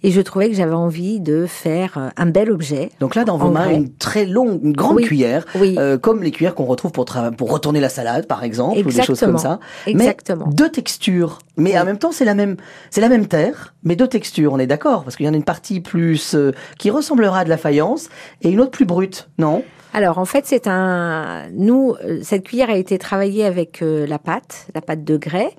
[0.05, 2.91] Et je trouvais que j'avais envie de faire euh, un bel objet.
[2.99, 6.53] Donc là, dans vos mains, une très longue, une grande cuillère, euh, comme les cuillères
[6.53, 9.59] qu'on retrouve pour, pour retourner la salade, par exemple, ou des choses comme ça.
[9.87, 10.45] Exactement.
[10.47, 11.39] Mais deux textures.
[11.57, 12.55] Mais en même temps, c'est la même,
[12.91, 14.53] c'est la même terre, mais deux textures.
[14.53, 17.43] On est d'accord, parce qu'il y en a une partie plus euh, qui ressemblera à
[17.43, 18.09] de la faïence
[18.43, 19.63] et une autre plus brute, non?
[19.95, 21.45] Alors en fait, c'est un.
[21.53, 25.55] Nous, cette cuillère a été travaillée avec la pâte, la pâte de grès.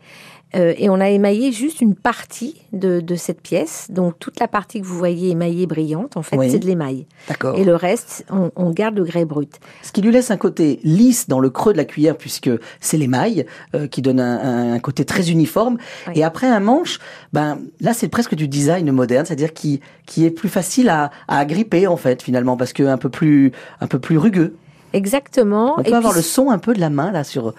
[0.55, 3.89] Euh, et on a émaillé juste une partie de, cette pièce.
[3.91, 7.07] Donc toute la partie que vous voyez émaillée brillante, en fait, c'est de l'émail.
[7.29, 7.59] D'accord.
[7.59, 9.59] Et le reste, on, garde le grès brut.
[9.83, 12.97] Ce qui lui laisse un côté lisse dans le creux de la cuillère, puisque c'est
[12.97, 15.79] l'émail euh, qui donne un, côté très uniforme.
[16.15, 16.99] Et après un manche,
[17.33, 21.39] ben là c'est presque du design moderne, c'est-à-dire qui qui est plus facile à, à
[21.39, 24.55] agripper en fait finalement, parce que un peu plus un peu plus rugueux.
[24.93, 25.75] Exactement.
[25.79, 27.55] On peut avoir le son un peu de la main là sur.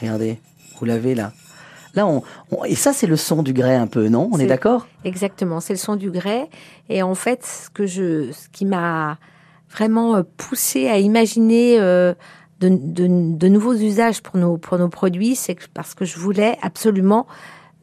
[0.00, 0.38] Regardez,
[0.78, 1.32] vous l'avez là.
[1.94, 2.22] Là, on,
[2.64, 4.28] et ça, c'est le son du grès un peu, non?
[4.32, 4.86] On est, d'accord?
[5.04, 6.48] Exactement, c'est le son du grès.
[6.88, 9.18] Et en fait, ce que je, ce qui m'a
[9.70, 12.14] vraiment euh, poussé à imaginer euh,
[12.60, 17.26] de, de, nouveaux usages pour nos pour nos produits, c'est parce que je voulais absolument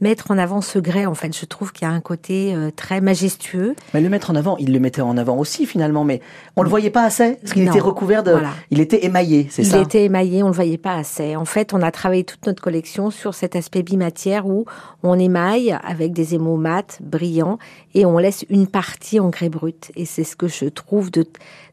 [0.01, 1.05] mettre en avant ce grès.
[1.05, 3.75] En fait, je trouve qu'il y a un côté euh, très majestueux.
[3.93, 6.21] Mais le mettre en avant, il le mettait en avant aussi finalement, mais
[6.55, 8.35] on le voyait pas assez parce qu'il était recouvert de,
[8.71, 9.77] il était émaillé, c'est ça.
[9.77, 11.35] Il était émaillé, on le voyait pas assez.
[11.35, 14.65] En fait, on a travaillé toute notre collection sur cet aspect bimatière où
[15.03, 17.59] on émaille avec des émaux mat, brillants,
[17.93, 19.91] et on laisse une partie en grès brut.
[19.95, 21.25] Et c'est ce que je trouve de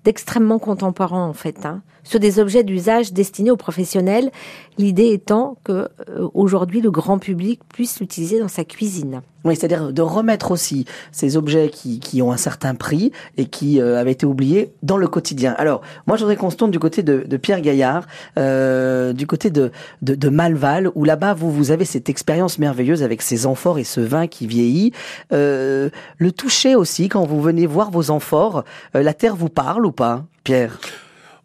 [0.05, 4.31] d'extrêmement contemporain en fait, hein, sur des objets d'usage destinés aux professionnels.
[4.79, 5.73] L'idée étant que
[6.09, 9.21] euh, aujourd'hui le grand public puisse l'utiliser dans sa cuisine.
[9.45, 13.81] Oui, c'est-à-dire de remettre aussi ces objets qui, qui ont un certain prix et qui
[13.81, 15.55] euh, avaient été oubliés dans le quotidien.
[15.59, 18.07] Alors, moi, je voudrais qu'on se tourne du côté de, de Pierre Gaillard,
[18.39, 23.03] euh, du côté de, de, de Malval, où là-bas, vous, vous avez cette expérience merveilleuse
[23.03, 24.93] avec ces amphores et ce vin qui vieillit.
[25.33, 28.65] Euh, le toucher aussi, quand vous venez voir vos amphores,
[28.97, 30.79] euh, la terre vous parle ou pas, Pierre?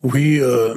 [0.04, 0.76] Oui, euh,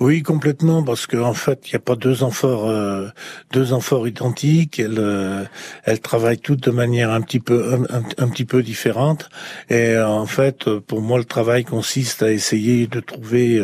[0.00, 3.08] oui, complètement, parce qu'en en fait, il n'y a pas deux amphores, euh,
[3.52, 4.78] deux amphores identiques.
[4.78, 5.44] Elles, euh,
[5.84, 9.28] elles travaillent toutes de manière un petit peu, un, petit peu différente.
[9.68, 13.62] Et en fait, pour moi, le travail consiste à essayer de trouver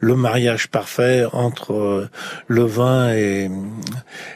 [0.00, 2.10] le mariage parfait entre
[2.46, 3.50] le vin et,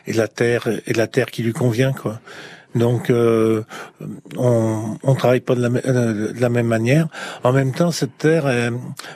[0.06, 2.20] et la terre et la terre qui lui convient, quoi.
[2.74, 3.62] Donc, euh,
[4.36, 7.08] on, on travaille pas de la, de la, même manière.
[7.42, 8.50] En même temps, cette terre,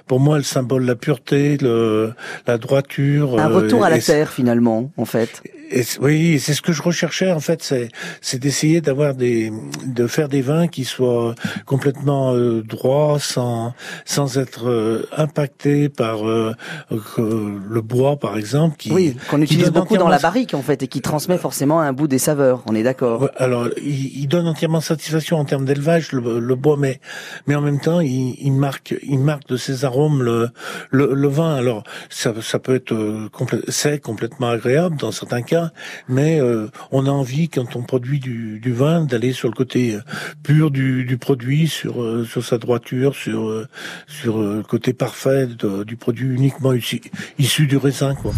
[0.07, 2.13] pour moi, elle symbole la pureté, le,
[2.47, 3.39] la droiture.
[3.39, 5.43] Un retour à la terre, finalement, en fait.
[5.71, 7.89] Et, oui, c'est ce que je recherchais en fait, c'est
[8.21, 9.53] c'est d'essayer d'avoir des
[9.87, 11.35] de faire des vins qui soient
[11.67, 16.55] complètement euh, droits, sans sans être euh, impactés par euh,
[16.91, 18.77] le bois par exemple.
[18.77, 21.93] Qui, oui, qu'on utilise beaucoup dans la barrique en fait et qui transmet forcément un
[21.93, 22.63] bout des saveurs.
[22.67, 23.29] On est d'accord.
[23.45, 27.01] Alors, il, il, donne entièrement satisfaction en termes d'élevage le, le, bois, mais
[27.47, 30.49] mais en même temps, il, il, marque il marque de ses arômes le
[30.91, 31.55] le, le vin.
[31.55, 35.73] Alors ça ça peut être complè sec, complètement agréable dans certains cas
[36.09, 40.01] mais euh, on a envie quand on produit du, vin d'aller sur le côté euh,
[40.43, 43.67] pur du, produit, sur euh, sur sa droiture, sur
[44.07, 45.47] sur le côté parfait
[45.87, 47.01] du produit uniquement issu,
[47.39, 48.33] issu du raisin, quoi.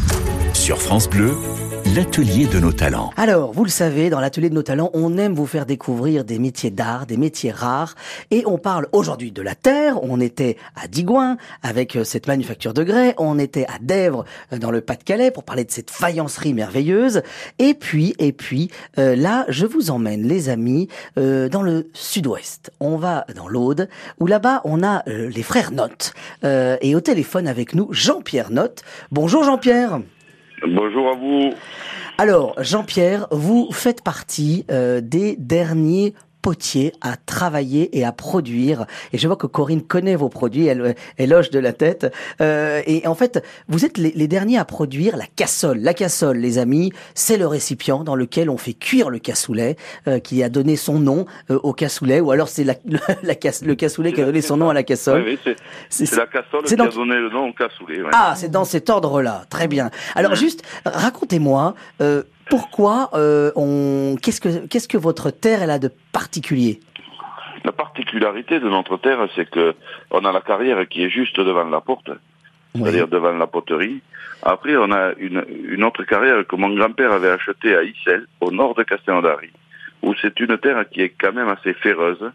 [0.66, 1.32] Sur France Bleu,
[1.94, 3.12] l'atelier de nos talents.
[3.16, 6.40] Alors, vous le savez, dans l'atelier de nos talents, on aime vous faire découvrir des
[6.40, 7.94] métiers d'art, des métiers rares,
[8.32, 10.02] et on parle aujourd'hui de la terre.
[10.02, 14.58] On était à Digoin avec euh, cette manufacture de grès, on était à Dèvres euh,
[14.58, 17.22] dans le Pas-de-Calais pour parler de cette faïencerie merveilleuse,
[17.60, 22.72] et puis, et puis, euh, là, je vous emmène, les amis, dans le Sud-Ouest.
[22.80, 27.72] On va dans l'Aude, où là-bas, on a les frères Note, et au téléphone avec
[27.76, 28.82] nous, Jean-Pierre Note.
[29.12, 30.00] Bonjour Jean-Pierre.
[30.68, 31.50] Bonjour à vous.
[32.18, 36.14] Alors, Jean-Pierre, vous faites partie euh, des derniers
[36.46, 38.86] potier à travailler et à produire.
[39.12, 42.14] Et je vois que Corinne connaît vos produits, elle, elle loge de la tête.
[42.40, 45.78] Euh, et en fait, vous êtes les, derniers à produire la cassole.
[45.80, 49.74] La cassole, les amis, c'est le récipient dans lequel on fait cuire le cassoulet,
[50.06, 53.74] euh, qui a donné son nom euh, au cassoulet, ou alors c'est la, la, le
[53.74, 55.24] cassoulet qui a donné son nom à la cassole.
[55.26, 55.40] Oui,
[55.88, 58.02] c'est la cassole qui a donné le nom au cassoulet.
[58.12, 59.42] Ah, c'est dans cet ordre-là.
[59.50, 59.90] Très bien.
[60.14, 65.78] Alors juste, racontez-moi, euh, pourquoi euh, on qu'est-ce que qu'est-ce que votre terre elle a
[65.78, 66.80] de particulier?
[67.64, 69.74] La particularité de notre terre, c'est que
[70.10, 72.10] on a la carrière qui est juste devant la porte,
[72.74, 74.00] c'est-à-dire devant la poterie.
[74.42, 78.52] Après, on a une, une autre carrière que mon grand-père avait achetée à Issel, au
[78.52, 79.50] nord de Castelnaudary,
[80.02, 82.30] où c'est une terre qui est quand même assez féreuse.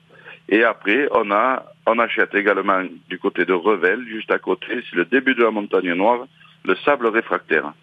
[0.50, 4.96] Et après, on a on achète également du côté de Revel, juste à côté, c'est
[4.96, 6.28] le début de la montagne noire,
[6.64, 7.74] le sable réfractaire.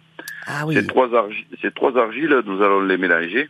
[0.51, 3.47] Ah ces, trois argiles, ces trois argiles, nous allons les mélanger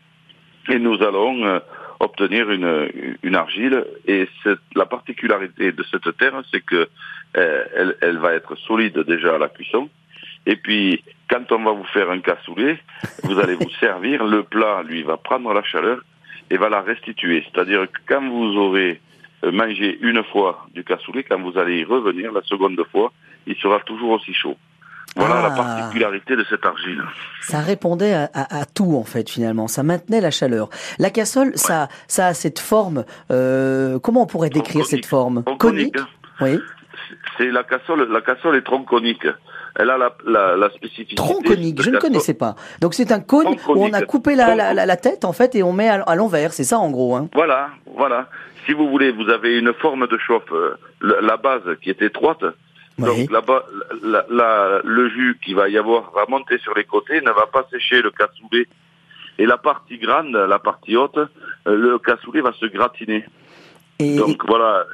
[0.67, 1.59] et nous allons euh,
[2.01, 2.89] obtenir une,
[3.23, 3.85] une argile.
[4.05, 4.27] Et
[4.75, 6.89] la particularité de cette terre, c'est que
[7.37, 9.89] euh, elle, elle, va être solide déjà à la cuisson.
[10.45, 12.77] Et puis, quand on va vous faire un cassoulet,
[13.23, 16.01] vous allez vous servir, le plat, lui, va prendre la chaleur
[16.49, 17.45] et va la restituer.
[17.45, 18.99] C'est-à-dire que quand vous aurez
[19.45, 23.13] euh, mangé une fois du cassoulet, quand vous allez y revenir la seconde fois,
[23.47, 24.57] il sera toujours aussi chaud.
[25.15, 25.55] Voilà la ah.
[25.55, 27.03] particularité de cette argile.
[27.41, 29.67] Ça répondait à, tout en fait finalement.
[29.67, 30.69] Ça maintenait la chaleur.
[30.97, 33.05] La cassole, ça, ça a cette forme.
[33.31, 35.43] Euh, comment on pourrait décrire cette forme?
[35.57, 35.97] Conique?
[36.41, 36.59] Oui.
[37.37, 38.11] C'est la cassole.
[38.11, 39.25] La cassole est tronconique.
[39.75, 41.15] Elle a la, la, la spécificité.
[41.15, 42.55] Tronconique, je ne connaissais pas.
[42.81, 45.73] Donc c'est un cône où on a coupé la, la, tête en fait et on
[45.73, 46.53] met à, l'envers.
[46.53, 47.15] C'est ça en gros.
[47.15, 47.29] Hein.
[47.33, 48.29] Voilà, voilà.
[48.65, 50.51] Si vous voulez, vous avez une forme de chauffe.
[50.51, 52.43] Euh, la base qui est étroite
[52.99, 53.63] donc là-bas,
[54.83, 58.01] le jus qui va y avoir va monter sur les côtés, ne va pas sécher
[58.01, 58.67] le cassoulet.
[59.37, 61.27] Et la partie grande, la partie haute, euh,
[61.65, 63.25] le cassoulet va se gratiner.
[63.99, 64.85] Et, Donc voilà.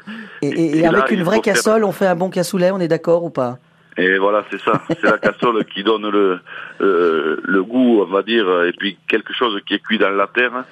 [0.42, 3.58] Et, avec une vraie cassole, on fait un bon cassoulet, on est d'accord ou pas?
[3.98, 4.82] Et voilà, c'est ça.
[4.90, 6.40] C'est la cassole qui donne le,
[6.82, 10.28] euh, le goût, on va dire, et puis quelque chose qui est cuit dans la
[10.28, 10.64] terre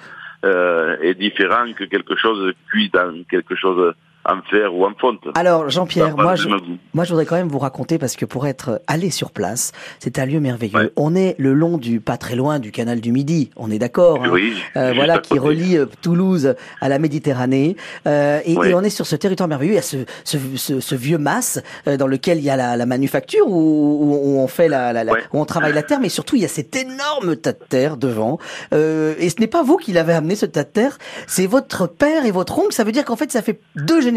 [0.44, 5.20] euh, est différent que quelque chose cuit dans quelque chose en fer ou en fonte.
[5.34, 6.48] Alors Jean-Pierre, moi je,
[6.94, 10.18] moi je voudrais quand même vous raconter parce que pour être allé sur place, c'est
[10.18, 10.92] un lieu merveilleux.
[10.96, 14.24] On est le long du pas très loin du canal du Midi, on est d'accord.
[14.24, 14.54] Hein oui.
[14.76, 19.06] Euh, voilà qui relie euh, Toulouse à la Méditerranée euh, et, et, on est sur
[19.06, 19.72] ce territoire merveilleux.
[19.72, 22.56] Il y a ce, ce, ce, ce vieux mas euh, dans lequel il y a
[22.56, 26.08] la, la manufacture où, où, on fait la, la, où on travaille la terre, mais
[26.08, 28.38] surtout il y a cet énorme tas de terre devant.
[28.72, 31.86] Euh, et ce n'est pas vous qui l'avez amené ce tas de terre, c'est votre
[31.86, 32.72] père et votre oncle.
[32.72, 34.13] Ça veut dire qu'en fait ça fait deux générations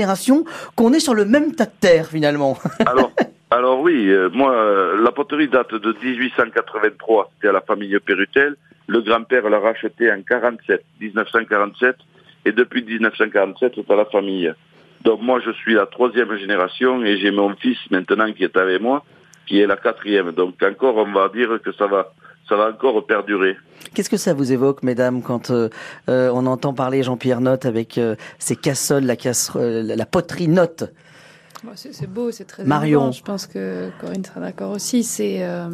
[0.76, 2.58] qu'on est sur le même tas de terre finalement.
[2.86, 3.12] Alors,
[3.50, 8.58] alors oui, euh, moi, euh, la poterie date de 1883, c'était à la famille Pérutel.
[8.88, 11.96] Le grand-père l'a racheté en 47, 1947,
[12.44, 14.54] et depuis 1947, c'est à la famille.
[15.02, 18.82] Donc moi, je suis la troisième génération et j'ai mon fils maintenant qui est avec
[18.82, 19.06] moi,
[19.46, 20.32] qui est la quatrième.
[20.32, 22.12] Donc encore, on va dire que ça va
[22.48, 23.56] ça va encore perdurer.
[23.94, 25.70] Qu'est-ce que ça vous évoque, mesdames, quand euh,
[26.10, 29.16] euh, on entend parler Jean-Pierre Note avec euh, ses cassoles, la,
[29.96, 30.92] la poterie Note
[31.76, 33.12] c'est beau, c'est très Marion.
[33.12, 35.04] Je pense que Corinne sera d'accord aussi.
[35.04, 35.70] C'est euh,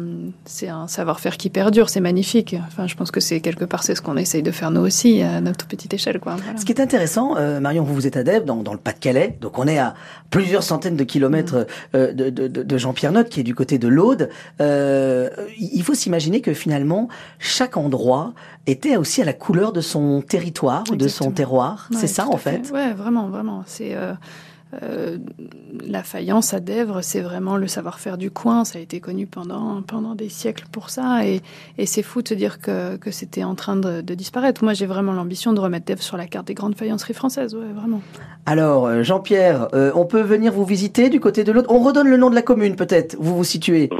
[0.68, 2.56] un savoir-faire qui perdure, c'est magnifique.
[2.66, 5.22] Enfin, je pense que c'est quelque part c'est ce qu'on essaye de faire nous aussi
[5.22, 6.20] à notre petite échelle.
[6.20, 6.36] Quoi.
[6.56, 9.58] Ce qui est intéressant, euh, Marion, vous vous êtes Dèvres, dans, dans le Pas-de-Calais, donc
[9.58, 9.94] on est à
[10.30, 11.96] plusieurs centaines de kilomètres mm.
[11.96, 14.30] euh, de, de, de Jean-Pierre Notte, qui est du côté de l'Aude.
[14.60, 18.32] il faut s'imaginer que finalement, chaque endroit
[18.66, 21.88] était aussi à la couleur de son territoire ou de son terroir.
[21.92, 22.66] c'est ça, en fait.
[22.66, 22.72] fait?
[22.72, 23.64] Ouais, vraiment, vraiment.
[23.66, 23.96] C'est
[24.82, 25.18] euh,
[25.86, 28.64] la faïence à Dèvres, c'est vraiment le savoir-faire du coin.
[28.64, 31.26] Ça a été connu pendant, pendant des siècles pour ça.
[31.26, 31.40] Et,
[31.86, 34.64] c'est fou de se dire que, c'était en train de, disparaître.
[34.64, 37.54] Moi, j'ai vraiment l'ambition de remettre Dèvres sur la carte des grandes faïenceries françaises.
[37.54, 38.00] Ouais, vraiment.
[38.46, 41.70] Alors, euh, Jean-Pierre, euh, on peut venir vous visiter du côté de l'autre?
[41.70, 43.16] On redonne le nom de la commune, peut-être.
[43.18, 43.90] Vous vous situez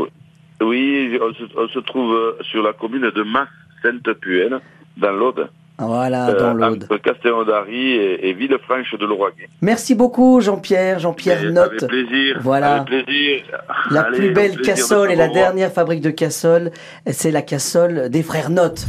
[0.61, 4.61] Oui, on se, trouve sur la commune de Mas-Sainte-Puenne,
[4.97, 5.49] dans l'Aude.
[5.79, 6.85] Voilà, euh, dans l'Aude.
[6.85, 9.49] Entre et, Villefranche de Lauragais.
[9.61, 11.01] Merci beaucoup, Jean-Pierre.
[11.01, 11.83] Jean-Pierre Note.
[11.83, 12.39] Avec plaisir.
[12.41, 12.77] Voilà.
[12.77, 13.43] Avec plaisir.
[13.91, 16.71] La plus belle cassole et la dernière fabrique de cassole,
[17.07, 18.85] c'est la cassole des frères Note.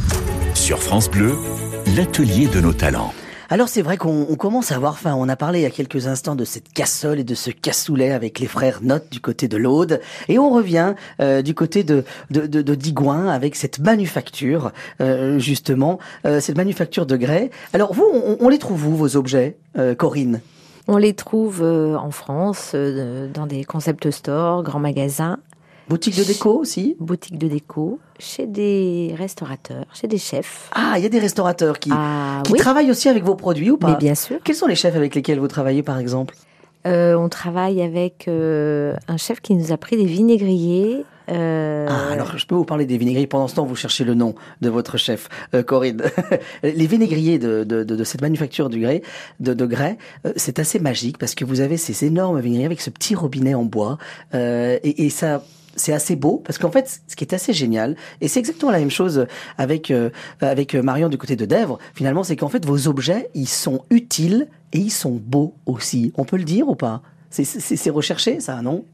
[0.54, 1.32] Sur France Bleu,
[1.96, 3.12] l'atelier de nos talents.
[3.48, 5.14] Alors c'est vrai qu'on commence à avoir faim.
[5.16, 8.10] On a parlé il y a quelques instants de cette cassole et de ce cassoulet
[8.10, 10.00] avec les frères Note du côté de l'Aude.
[10.28, 16.00] Et on revient euh, du côté de, de, de, Digoin avec cette manufacture, euh, justement,
[16.24, 17.50] euh, cette manufacture de grès.
[17.72, 18.04] Alors vous,
[18.40, 19.56] on, les trouve où vos objets,
[19.96, 20.40] Corinne?
[20.88, 25.38] On les trouve en France, dans des concept stores, grands magasins,
[25.88, 30.68] Boutique de déco aussi Boutique de déco, chez des restaurateurs, chez des chefs.
[30.72, 33.76] Ah, il y a des restaurateurs qui, ah, qui travaillent aussi avec vos produits ou
[33.76, 34.38] pas Mais bien sûr.
[34.42, 36.34] Quels sont les chefs avec lesquels vous travaillez par exemple
[36.88, 41.04] euh, On travaille avec euh, un chef qui nous a pris des vinaigriers.
[41.28, 41.86] Euh...
[41.88, 43.28] Ah, alors je peux vous parler des vinaigriers.
[43.28, 46.02] Pendant ce temps, vous cherchez le nom de votre chef, euh, Corinne.
[46.64, 49.02] les vinaigriers de, de, de, cette manufacture du grès,
[49.38, 52.80] de, de grès, euh, c'est assez magique parce que vous avez ces énormes vinaigriers avec
[52.80, 53.98] ce petit robinet en bois
[54.34, 55.42] et, et ça
[55.76, 58.78] c'est assez beau parce qu'en fait, ce qui est assez génial, et c'est exactement la
[58.78, 59.26] même chose
[59.58, 60.10] avec euh,
[60.40, 61.78] avec Marion du côté de Dèvres.
[61.94, 66.12] Finalement, c'est qu'en fait, vos objets, ils sont utiles et ils sont beaux aussi.
[66.16, 67.02] On peut le dire ou pas?
[67.30, 68.84] C'est recherché, ça, non?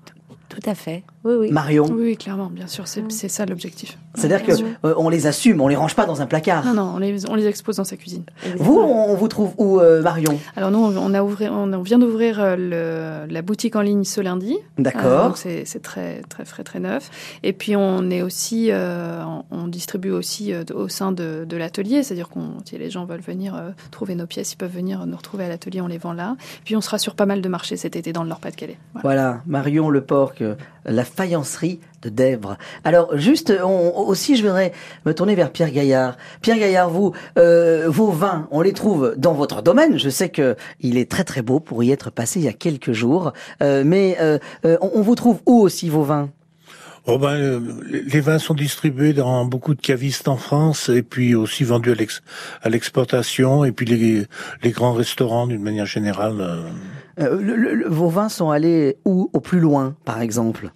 [0.48, 1.04] Tout à fait.
[1.24, 1.52] Oui, oui.
[1.52, 1.87] Marion.
[1.90, 3.96] Oui, clairement, bien sûr, c'est ça l'objectif.
[4.14, 4.52] C'est-à-dire que
[4.87, 6.64] euh, on les assume, on les range pas dans un placard.
[6.66, 8.24] Non, non, on les, on les expose dans sa cuisine.
[8.56, 10.38] Vous, on vous trouve où, euh, Marion?
[10.56, 14.56] Alors nous, on a ouvert, on vient d'ouvrir euh, la boutique en ligne ce lundi.
[14.78, 15.37] D'accord.
[15.37, 17.11] c'est très, très frais, très neuf.
[17.42, 22.58] Et puis on est aussi, on distribue aussi au sein de, de l'atelier, c'est-à-dire qu'on,
[22.64, 23.54] si les gens veulent venir
[23.90, 26.37] trouver nos pièces, ils peuvent venir nous retrouver à l'atelier, on les vend là.
[26.64, 28.78] Puis on sera sur pas mal de marchés cet été dans le Nord-Pas-de-Calais.
[28.94, 29.02] Voilà.
[29.02, 30.35] voilà, Marion Le Porc
[30.84, 32.56] la faïencerie de Dèvres.
[32.84, 34.72] Alors juste aussi, je voudrais
[35.06, 36.16] me tourner vers Pierre Gaillard.
[36.40, 39.98] Pierre Gaillard, vous, euh, vos vins, on les trouve dans votre domaine.
[39.98, 42.52] Je sais que il est très très beau pour y être passé il y a
[42.52, 43.32] quelques jours.
[43.62, 44.38] Euh, mais euh,
[44.80, 46.30] on, vous trouve où aussi vos vins?
[47.06, 51.64] Oh ben, les vins sont distribués dans beaucoup de cavistes en France et puis aussi
[51.64, 51.96] vendus
[52.62, 54.26] à l'exportation et puis les,
[54.62, 56.40] les grands restaurants d'une manière générale.
[56.40, 56.62] Euh,
[57.18, 59.31] vos vins sont allés où?
[59.33, 60.72] Au plus loin, par exemple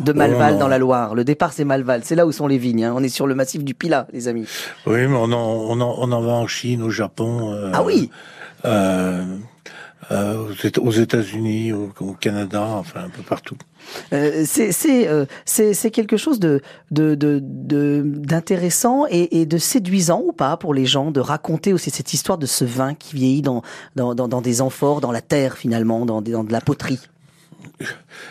[0.00, 1.14] de Malval dans la Loire.
[1.14, 2.02] Le départ, c'est Malval.
[2.04, 2.84] C'est là où sont les vignes.
[2.84, 2.92] Hein.
[2.94, 4.46] On est sur le massif du Pilat, les amis.
[4.86, 7.54] Oui, mais on en, on en, on en va en Chine, au Japon.
[7.54, 8.10] Euh, ah oui
[8.64, 9.24] euh,
[10.10, 13.56] euh, aux États-Unis, au, Canada, enfin un peu partout.
[14.12, 15.26] Euh, c'est euh,
[15.90, 21.10] quelque chose de d'intéressant de, de, et, et, de séduisant ou pas pour les gens
[21.10, 23.62] de raconter aussi cette histoire de ce vin qui vieillit dans
[23.94, 27.00] dans, dans, dans des amphores, dans la terre finalement, dans, dans de la poterie?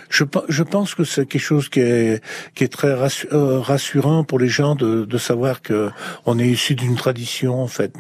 [0.10, 2.24] Je, je pense que c'est quelque chose qui est,
[2.56, 2.96] qui est très
[3.34, 5.90] euh, rassurant pour les gens de, de savoir que
[6.26, 7.94] on est issu d'une tradition en fait,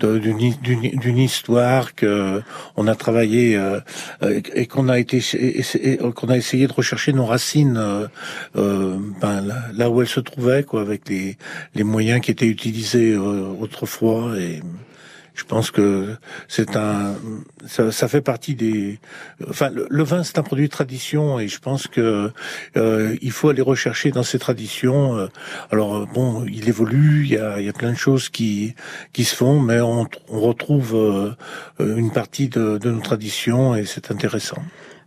[0.00, 2.42] d'une histoire que
[2.76, 3.80] on a travaillé euh,
[4.22, 5.20] et qu'on a été
[6.14, 8.06] qu'on a essayé de rechercher nos racines euh,
[8.56, 11.36] euh ben, là, où elles se trouvaient quoi, avec les,
[11.74, 14.62] les moyens qui étaient utilisés autrefois et
[15.36, 16.16] je pense que
[16.48, 17.14] c'est un,
[17.66, 18.98] ça, ça, fait partie des,
[19.48, 22.32] enfin, le, vin c'est un produit de tradition et je pense que
[22.76, 25.16] euh, il faut aller rechercher dans ces traditions.
[25.16, 25.28] Euh,
[25.70, 28.74] alors euh, bon, il évolue, il y a, il y a plein de choses qui
[29.12, 31.36] qui se font, mais on, on retrouve
[31.78, 34.62] une partie de, de nos traditions et c'est intéressant.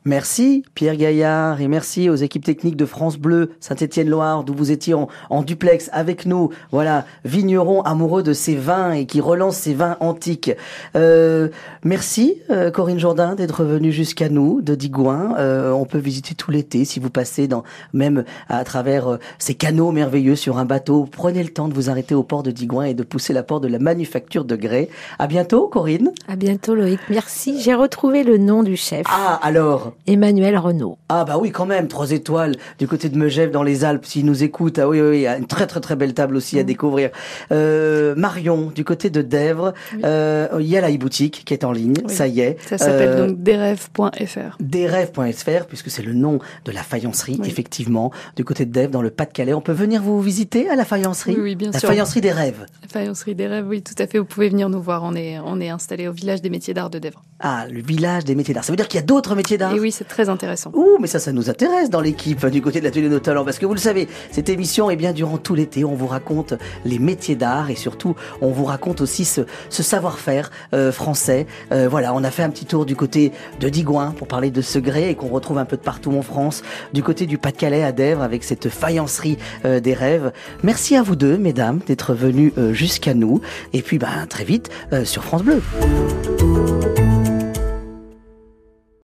[0.05, 4.93] Merci Pierre Gaillard et merci aux équipes techniques de France Bleu Saint-Étienne-Loire d'où vous étiez
[4.93, 6.51] en, duplex avec nous.
[6.71, 10.51] Voilà, vigneron amoureux de ces vins et qui relance ces vins antiques.
[10.95, 11.49] Euh,
[11.83, 15.35] merci euh, Corinne Jourdain d'être venue jusqu'à nous de Digoin.
[15.37, 19.91] Euh, on peut visiter tout l'été si vous passez dans même à travers ces canaux
[19.91, 21.09] merveilleux sur un bateau.
[21.11, 23.63] Prenez le temps de vous arrêter au port de Digoin et de pousser la porte
[23.63, 24.87] de la manufacture de grès.
[25.19, 26.11] À bientôt Corinne.
[26.29, 27.01] À bientôt Loïc.
[27.09, 27.61] Merci.
[27.61, 29.05] J'ai retrouvé le nom du chef.
[29.09, 30.97] Ah alors Emmanuel Renault.
[31.09, 34.25] Ah bah oui, quand même, trois étoiles du côté de Megève dans les Alpes, s'il
[34.25, 34.79] nous écoute.
[34.79, 36.65] Ah oui, oui, il y a une très très très belle table aussi à mm.
[36.65, 37.09] découvrir.
[37.51, 39.73] Euh, Marion, du côté de Dèvres,
[40.03, 42.57] euh, il y a la e-boutique qui est en ligne, ça y est.
[42.67, 44.57] Ça s'appelle euh, donc desrêves.fr.
[44.59, 49.09] Desrêves.fr, puisque c'est le nom de la faïencerie, effectivement, du côté de Dèvres, dans le
[49.09, 49.53] Pas-de-Calais.
[49.53, 51.35] On peut venir vous visiter à la faïencerie?
[51.39, 51.89] Oui, bien la sûr.
[51.89, 52.65] La faïencerie des rêves.
[52.81, 54.19] La faïencerie des rêves, oui, tout à fait.
[54.19, 55.03] Vous pouvez venir nous voir.
[55.03, 57.23] On est, on est installé au village des métiers d'art de Dèvres.
[57.39, 58.63] Ah, le village des métiers d'art.
[58.63, 59.73] Ça veut dire qu'il y a d'autres métiers d'art?
[59.79, 60.71] Et oui, c'est très intéressant.
[60.73, 63.45] Ouh, mais ça, ça nous intéresse dans l'équipe du côté de l'atelier de nos talents.
[63.45, 66.53] Parce que vous le savez, cette émission, eh bien, durant tout l'été, on vous raconte
[66.83, 71.47] les métiers d'art et surtout, on vous raconte aussi ce, ce savoir-faire euh, français.
[71.71, 74.61] Euh, voilà, on a fait un petit tour du côté de Digoin pour parler de
[74.61, 76.61] ce grès et qu'on retrouve un peu de partout en France.
[76.91, 80.33] Du côté du Pas-de-Calais à Dèvres avec cette faïencerie euh, des rêves.
[80.61, 83.39] Merci à vous deux, mesdames, d'être venues jusqu'à nous.
[83.71, 84.69] Et puis, ben, très vite
[85.05, 85.61] sur France Bleu.